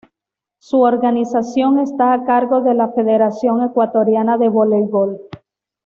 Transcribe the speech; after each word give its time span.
Su 0.57 0.79
organización 0.81 1.77
está 1.77 2.13
a 2.13 2.25
cargo 2.25 2.61
de 2.61 2.73
la 2.73 2.87
Federación 2.89 3.61
Ecuatoriana 3.61 4.39
de 4.39 4.49
Voleibol. 4.49 5.21